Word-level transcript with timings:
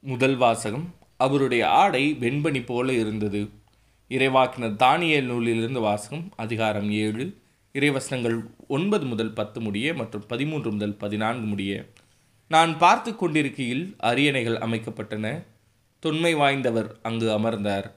முதல் 0.00 0.36
வாசகம் 0.36 0.94
அவருடைய 1.16 1.68
ஆடை 1.68 2.16
வெண்பனி 2.20 2.64
போல 2.66 2.92
இருந்தது. 2.92 3.48
இறைவாக்கினர் 4.08 4.76
தானியல் 4.82 5.22
நூலிலிருந்து 5.22 5.80
வாசகம் 5.80 6.32
அதிகாரம் 6.36 6.90
ஏழு 6.90 7.36
இறைவசனங்கள் 7.74 8.44
ஒன்பது 8.68 9.06
முதல் 9.06 9.32
பத்து 9.32 9.60
முடிய 9.60 9.94
மற்றும் 9.94 10.24
பதிமூன்று 10.26 10.72
முதல் 10.72 10.94
பதினான்கு 10.94 11.46
முடிய. 11.46 11.84
நான் 12.48 12.78
பார்த்து 12.78 13.16
கொண்டிருக்கையில் 13.16 13.94
அரியணைகள் 13.98 14.58
அமைக்கப்பட்டன. 14.58 15.44
தொன்மை 15.98 16.34
வாய்ந்தவர் 16.34 16.90
அங்கு 17.02 17.30
அமர்ந்தார். 17.38 17.92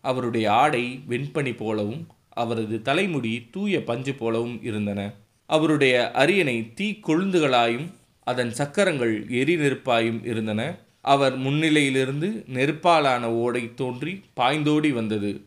அவருடைய 0.00 0.52
ஆடை 0.52 1.00
வெண்பனி 1.08 1.56
போலவும் 1.56 2.06
அவரது 2.28 2.82
தலைமுடி 2.82 3.48
தூய 3.50 3.82
பஞ்சு 3.82 4.14
போலவும் 4.14 4.62
இருந்தன. 4.62 5.12
அவருடைய 5.46 6.10
அரியணை 6.10 6.72
தீ 6.74 7.00
கொழுந்துகளாயும் 7.06 7.86
அதன் 8.24 8.50
சக்கரங்கள் 8.50 9.14
எரி 9.28 9.56
நெருப்பாயும் 9.56 10.26
இருந்தன. 10.26 10.78
அவர் 11.04 11.38
முன்னிலையிலிருந்து 11.38 12.28
நெருப்பாலான 12.54 13.24
ஓடை 13.24 13.74
தோன்றி 13.74 14.24
பாய்ந்தோடி 14.36 14.92
வந்தது. 14.92 15.44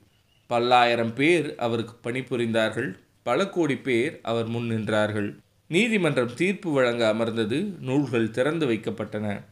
பல்லாயிரம் 0.47 1.13
பேர் 1.13 1.55
அவருக்கு 1.57 2.11
பணிபுரிந்தார்கள். 2.11 2.93
பல 3.23 3.47
கோடி 3.49 3.77
பேர் 3.77 4.19
அவர் 4.23 4.45
முன் 4.45 4.69
நின்றார்கள். 4.69 5.29
நீதிமன்றம் 5.67 6.33
தீர்ப்பு 6.33 6.71
வழங்க 6.71 7.07
அமர்ந்தது. 7.07 7.63
நூல்கள் 7.79 8.31
திறந்து 8.31 8.65
வைக்கப்பட்டன. 8.69 9.43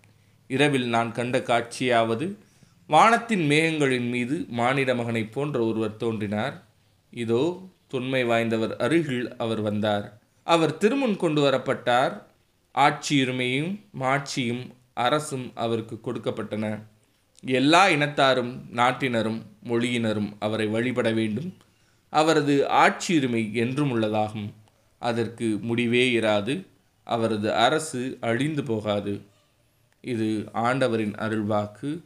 இரவில் 0.47 0.87
நான் 0.87 1.11
கண்ட 1.11 1.37
காட்சியாவது 1.37 2.35
வானத்தின் 2.87 3.49
மேகங்களின் 3.49 4.09
மீது 4.09 4.45
மானிட 4.47 4.95
மகனைப் 4.95 5.33
போன்ற 5.33 5.65
ஒருவர் 5.65 5.97
தோன்றினார். 5.97 6.63
இதோ 7.09 7.69
தொன்மை 7.87 8.25
வாய்ந்தவர் 8.25 8.75
அருகில் 8.75 9.35
அவர் 9.37 9.61
வந்தார். 9.61 10.21
அவர் 10.43 10.77
திருமுன் 10.77 11.17
கொண்டு 11.17 11.41
வரப்பட்டார். 11.49 12.21
ஆட்சியுரிமையும் 12.75 13.79
மாட்சியும் 13.91 14.63
அரசும் 14.93 15.51
அவருக்கு 15.53 15.99
கொடுக்கப்பட்டன. 16.03 16.79
எல்லா 17.45 17.87
இனத்தாரும் 17.87 18.59
நாட்டினரும் 18.71 19.41
மொழியினரும் 19.63 20.33
அவரை 20.39 20.67
வழிபட 20.67 21.11
வேண்டும். 21.11 21.53
அவரது 22.09 22.67
ஆட்சியுரிமை 22.69 23.53
என்றும் 23.53 23.91
உள்ளதாகும். 23.91 24.53
அதற்கு 24.99 25.57
முடிவே 25.61 26.13
இராது. 26.13 26.65
அவரது 27.03 27.53
அரசு 27.53 28.17
அழிந்து 28.21 28.63
போகாது. 28.63 29.21
இது 30.01 30.49
ஆண்டவரின் 30.53 31.13
அருள்வாக்கு. 31.13 31.99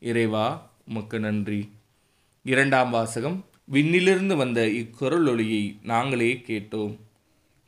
இறைவா 0.00 0.70
உமக்கு 0.88 1.20
நன்றி. 1.20 1.70
இரண்டாம் 2.42 2.90
வாசகம். 2.90 3.44
விண்ணிலிருந்து 3.72 4.36
வந்த 4.36 4.66
இக்குரல் 4.66 5.28
ஒளியை 5.28 5.78
நாங்களே 5.82 6.42
கேட்டோம். 6.46 6.96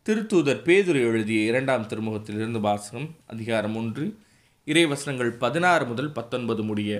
திருத்தூதர் 0.06 0.62
பேதுரை 0.62 1.00
எழுதிய 1.00 1.40
இரண்டாம் 1.40 1.86
திருமுகத்திலிருந்து 1.86 2.60
வாசகம் 2.60 3.14
அதிகாரம் 3.26 3.76
ஒன்று. 3.76 4.18
இறைவசனங்கள் 4.66 5.32
பதினாறு 5.38 5.84
முதல் 5.86 6.12
பத்தொன்பது 6.12 6.62
முடிய. 6.62 6.90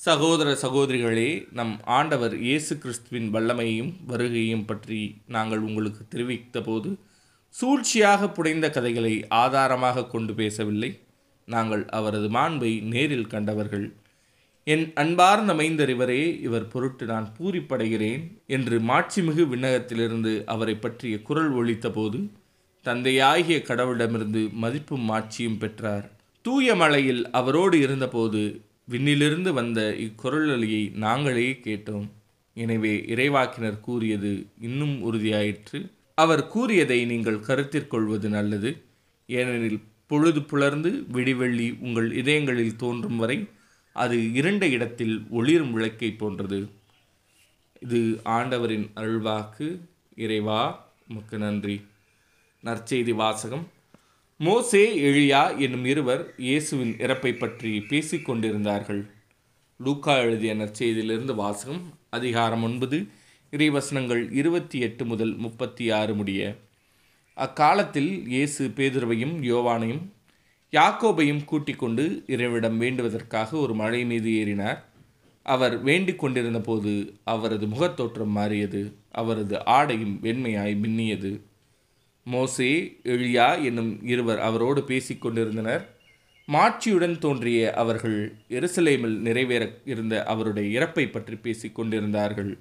சகோதர 0.00 0.48
சகோதரிகளே 0.62 1.30
நம் 1.50 1.74
ஆண்டவர் 1.84 2.34
இயேசு 2.36 2.78
கிறிஸ்துவின் 2.78 3.28
வல்லமையும் 3.34 3.92
வருகையையும் 4.10 4.64
பற்றி 4.64 5.00
நாங்கள் 5.26 5.58
உங்களுக்கு 5.58 6.02
தெரிவித்த 6.08 6.60
போது 6.60 6.90
சூழ்ச்சியாக 7.54 8.28
புடைந்த 8.28 8.66
கதைகளை 8.70 9.12
ஆதாரமாக 9.42 10.06
கொண்டு 10.06 10.34
பேசவில்லை. 10.34 10.90
நாங்கள் 11.48 11.84
அவரது 11.98 12.28
மாண்பை 12.28 12.72
நேரில் 12.92 13.30
கண்டவர்கள். 13.34 13.86
என் 14.64 14.92
அன்பார்ந்த 14.94 15.52
மைந்தர் 15.54 15.88
இவரே 15.88 16.22
இவர் 16.40 16.68
பொருட்டு 16.68 17.04
நான் 17.04 17.28
பூரிப்படைகிறேன் 17.38 18.24
என்று 18.46 18.76
மாட்சிமிகு 18.80 19.44
விண்ணகத்திலிருந்து 19.52 20.32
அவரை 20.46 20.76
பற்றிய 20.78 21.16
குரல் 21.22 21.52
ஒழித்தபோது 21.52 22.20
தந்தையாகிய 22.86 23.58
கடவுளிடமிருந்து 23.68 24.42
மதிப்பும் 24.64 25.08
மாட்சியும் 25.10 25.58
பெற்றார். 25.58 26.06
தூய 26.46 26.74
மலையில் 26.74 27.30
அவரோடு 27.30 27.76
இருந்தபோது 27.80 28.40
விண்ணிலிருந்து 28.90 29.50
வந்த 29.52 29.94
இக்குரலொலியை 29.98 30.82
நாங்களே 31.04 31.46
கேட்டோம். 31.64 32.06
எனவே 32.54 32.92
இறைவாக்கினர் 33.14 33.80
கூறியது 33.80 34.46
இன்னும் 34.60 34.94
உறுதியாயிற்று. 35.06 35.78
அவர் 36.14 36.46
கூறியதை 36.46 37.04
நீங்கள் 37.04 37.40
கருத்திற்கொள்வது 37.40 38.28
நல்லது. 38.28 38.70
ஏனெனில் 39.26 39.80
பொழுது 40.06 40.42
புலர்ந்து 40.42 40.90
விடிவெள்ளி 41.12 41.68
உங்கள் 41.80 42.08
இதயங்களில் 42.12 42.76
தோன்றும் 42.76 43.16
வரை 43.16 43.38
அது 43.92 44.32
இருண்ட 44.32 44.64
இடத்தில் 44.68 45.26
ஒளிரும் 45.30 45.72
விளக்கை 45.72 46.10
போன்றது. 46.12 46.68
இது 47.80 48.20
ஆண்டவரின் 48.38 48.88
அருள்வாக்கு. 48.96 49.68
இறைவா 50.16 50.62
உமக்கு 51.08 51.38
நன்றி. 51.38 51.76
நற்செய்தி 52.64 53.14
வாசகம். 53.22 53.66
மோசே 54.38 55.00
எழியா 55.00 55.58
என்னும் 55.58 55.84
இருவர் 55.84 56.34
இயேசுவின் 56.36 56.92
இறப்பை 56.92 57.38
பற்றி 57.38 57.80
பேசிக் 57.80 58.24
கொண்டிருந்தார்கள் 58.24 59.10
லூக்கா 59.78 60.18
எழுதிய 60.18 60.54
நற்செய்தியிலிருந்து 60.54 61.34
வாசகம் 61.34 61.92
அதிகாரம் 62.10 62.62
ஒன்பது 62.62 63.06
இறைவசனங்கள் 63.52 64.32
இருபத்தி 64.32 64.80
எட்டு 64.80 65.04
முதல் 65.04 65.36
முப்பத்தி 65.36 65.90
ஆறு 65.90 66.14
முடிய. 66.14 66.56
அக்காலத்தில் 67.34 68.26
இயேசு 68.26 68.68
பேதுருவையும் 68.68 69.34
யோவானையும் 69.42 70.04
யாக்கோபையும் 70.72 71.44
கூட்டிக் 71.44 71.78
கொண்டு 71.78 72.24
இறைவிடம் 72.26 72.80
வேண்டுவதற்காக 72.80 73.56
ஒரு 73.56 73.74
மழை 73.74 74.04
மீது 74.04 74.30
ஏறினார். 74.30 74.78
அவர் 75.42 75.82
வேண்டிக் 75.82 76.18
கொண்டிருந்த 76.18 76.60
போது 76.60 77.14
அவரது 77.24 77.66
முகத்தோற்றம் 77.66 78.36
மாறியது. 78.38 78.96
அவரது 79.10 79.64
ஆடையும் 79.64 80.18
வெண்மையாய் 80.22 80.80
மின்னியது. 80.84 81.40
மோசே 82.26 83.00
எழியா 83.04 83.62
என்னும் 83.64 84.02
இருவர் 84.02 84.38
அவரோடு 84.38 84.82
பேசிக் 84.82 85.20
கொண்டிருந்தனர். 85.20 85.94
மாட்சியுடன் 86.46 87.18
தோன்றிய 87.18 87.74
அவர்கள் 87.74 88.38
எருசலேமில் 88.48 89.18
நிறைவேற 89.18 89.80
இருந்த 89.84 90.24
அவருடைய 90.24 90.80
இறப்பை 90.80 91.10
பற்றி 91.10 91.36
பேசிக்கொண்டிருந்தார்கள் 91.36 92.56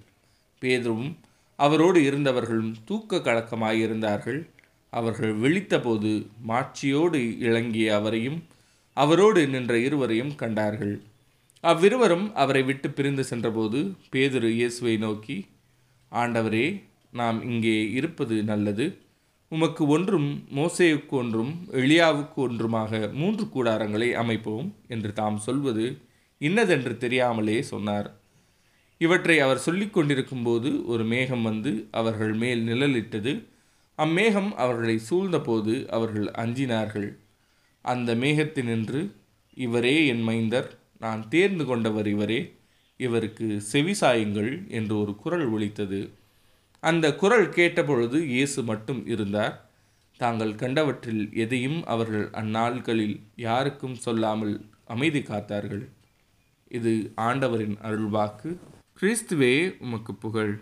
கொண்டிருந்தார்கள். 0.53 1.17
அவரோடு 1.55 2.03
இருந்தவர்களும் 2.03 2.75
தூக்க 2.85 3.17
கலக்கமாயிருந்தார்கள். 3.17 4.47
அவர்கள் 4.89 5.33
விழித்தபோது 5.33 6.27
மாட்சியோடு 6.47 7.39
இளங்கிய 7.39 7.95
அவரையும் 7.95 8.43
அவரோடு 8.93 9.47
நின்ற 9.47 9.77
இருவரையும் 9.77 10.35
கண்டார்கள். 10.35 11.01
அவ்விருவரும் 11.61 12.33
அவரை 12.33 12.63
விட்டு 12.63 12.89
பிரிந்து 12.89 13.23
சென்றபோது 13.23 13.95
பேதுரு 14.11 14.49
இயேசுவை 14.49 14.97
நோக்கி 14.97 15.45
ஆண்டவரே 16.11 16.81
நாம் 17.11 17.43
இங்கே 17.43 17.89
இருப்பது 17.91 18.43
நல்லது. 18.43 19.03
உமக்கு 19.55 19.83
ஒன்றும் 19.87 20.29
மோசேவுக்கு 20.55 21.15
ஒன்றும் 21.21 21.51
எளியாவுக்கு 21.81 22.39
ஒன்றுமாக 22.47 22.99
மூன்று 23.13 23.43
கூடாரங்களை 23.45 24.09
அமைப்போம் 24.21 24.67
என்று 24.87 25.11
தாம் 25.13 25.37
சொல்வது 25.47 25.85
இன்னதென்று 26.41 26.93
தெரியாமலே 26.97 27.57
சொன்னார். 27.71 28.07
இவற்றை 29.01 29.35
அவர் 29.39 29.65
சொல்லிக் 29.65 29.93
கொண்டிருக்கும்போது 29.93 30.69
ஒரு 30.85 31.03
மேகம் 31.03 31.41
வந்து 31.41 31.71
அவர்கள் 31.91 32.33
மேல் 32.33 32.61
நிழலிட்டது. 32.67 33.33
அம்மேகம் 33.97 34.49
அவர்களை 34.63 34.95
சூழ்ந்தபோது 35.09 35.73
அவர்கள் 35.89 36.27
அஞ்சினார்கள். 36.43 37.09
அந்த 37.85 38.09
மேகத்தினின்று 38.15 39.01
இவரே 39.57 39.95
என் 40.07 40.23
மைந்தர் 40.27 40.69
நான் 40.99 41.23
தேர்ந்து 41.29 41.65
கொண்டவர் 41.65 42.07
இவரே 42.07 42.41
இவருக்கு 42.99 43.47
செவிசாயுங்கள் 43.71 44.51
என்று 44.69 44.93
ஒரு 45.01 45.13
குரல் 45.15 45.47
ஒலித்தது. 45.49 46.01
அந்த 46.89 47.05
குரல் 47.15 47.47
கேட்டபொழுது 47.49 48.17
இயேசு 48.33 48.59
மட்டும் 48.63 48.99
இருந்தார். 49.05 49.55
தாங்கள் 50.19 50.51
கண்டவற்றில் 50.53 51.23
எதையும் 51.43 51.79
அவர்கள் 51.93 52.25
அந்நாள்களில் 52.41 53.15
யாருக்கும் 53.35 53.95
சொல்லாமல் 54.05 54.53
அமைதி 54.85 55.19
காத்தார்கள். 55.19 55.83
இது 56.77 56.93
ஆண்டவரின் 57.15 57.77
அருள்வாக்கு. 57.87 58.51
கிறிஸ்துவே 58.99 59.53
உமக்கு 59.79 60.13
புகழ். 60.15 60.53